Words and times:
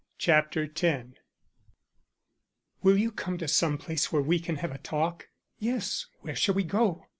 CHAPTER 0.17 0.63
X 0.67 0.83
"WILL 2.81 2.97
you 2.97 3.11
come 3.11 3.37
to 3.37 3.47
some 3.47 3.77
place 3.77 4.11
where 4.11 4.19
we 4.23 4.39
can 4.39 4.55
have 4.55 4.71
a 4.71 4.79
talk?" 4.79 5.29
"Yes. 5.59 6.07
Where 6.21 6.35
shall 6.35 6.55
we 6.55 6.63
go?" 6.63 7.05